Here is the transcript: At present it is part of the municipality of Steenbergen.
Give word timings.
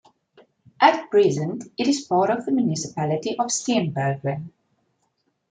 At 0.79 1.11
present 1.11 1.63
it 1.77 1.87
is 1.87 2.01
part 2.07 2.31
of 2.31 2.43
the 2.47 2.51
municipality 2.51 3.35
of 3.37 3.51
Steenbergen. 3.51 4.49